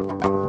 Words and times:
you. 0.00 0.47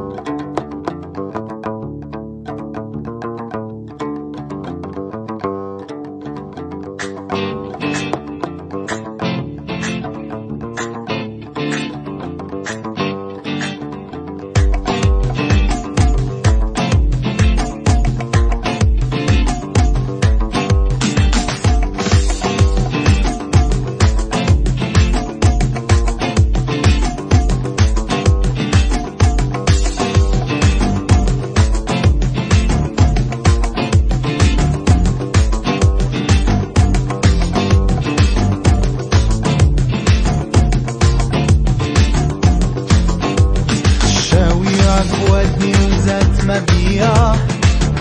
بيا 46.68 47.16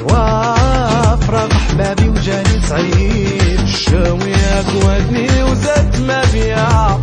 وافرق 0.10 1.50
احبابي 1.54 2.10
وجاني 2.10 2.56
سعيد 2.70 3.68
شاويك 3.68 4.68
ودني 4.86 5.44
وزات 5.44 5.94
ما 6.08 6.22
بيا. 6.34 7.00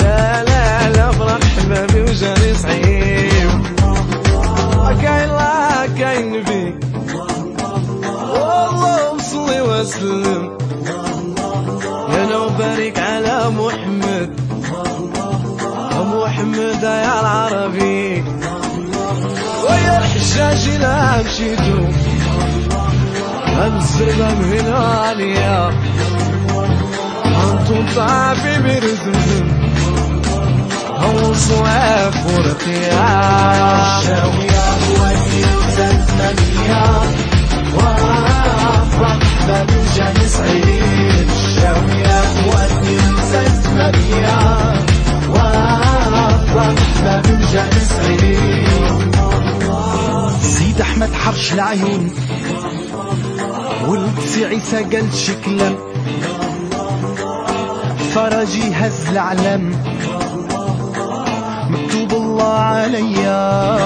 لا 0.00 0.44
لا 0.44 0.64
لا 0.96 1.06
فرق 1.10 1.40
احبابي 1.44 2.00
وجاني 2.00 2.54
سعيد 2.54 3.50
كاين 5.02 5.28
لا 5.28 5.86
كاين 5.98 6.44
فيك 6.44 6.76
والله 8.34 9.18
صلي 9.30 9.60
وسلم 9.60 10.42
يا 12.14 12.22
لو 12.30 12.44
بارك 12.58 12.98
على 12.98 13.36
محمد. 13.58 14.30
محمد 16.14 16.82
يا 16.82 17.20
العربي. 17.20 17.93
لا 20.36 21.22
مشيتو 21.22 21.88
السلام 23.66 24.42
هنا 24.42 24.78
عليا 24.78 25.68
انتو 27.44 27.74
طعبي 27.96 28.58
برزمزم 28.58 29.48
هو 30.98 31.34
صواف 31.34 32.26
ورقيا 32.26 34.00
شاوية 34.06 34.64
ودني 35.00 35.44
وزات 35.56 36.08
حرش 51.44 51.52
العيون 51.52 52.10
ولد 53.88 54.18
عيسى 54.36 54.76
قال 54.76 55.14
شكلا 55.14 55.70
فرجي 58.14 58.74
هز 58.74 59.08
العلم 59.10 59.64
مكتوب 61.70 62.12
الله 62.12 62.52
عليا. 62.52 63.76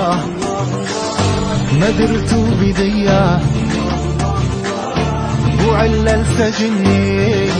ما 1.81 1.91
درتو 1.99 2.43
بديا. 2.61 3.41
وعلى 5.69 6.15
الفجني. 6.15 7.51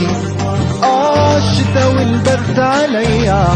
آه 0.83 1.37
الشتا 1.37 1.87
والبرد 1.87 2.59
عليا. 2.59 3.47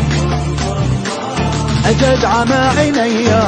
أجد 1.86 2.26
عمى 2.26 2.62
عينيا. 2.78 3.43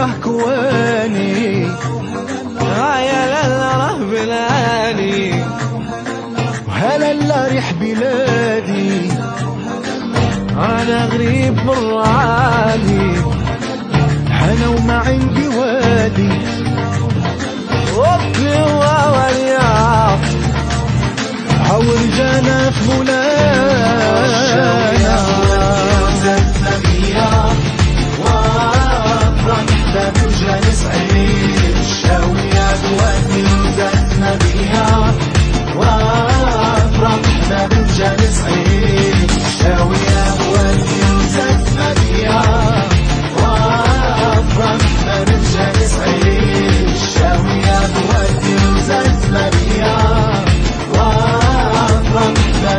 راه 0.00 0.10
كواني 0.24 1.66
هيا 2.60 3.22
لا 3.32 3.48
لا 3.48 3.76
راه 3.76 3.98
بلاني 3.98 5.32
هلا 6.68 7.12
لا 7.12 7.48
ريح 7.48 7.72
بلادي. 7.72 9.10
أنا 10.56 11.06
غريب 11.06 11.54
مراني 11.64 12.29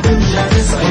Jerusalem. 0.04 0.91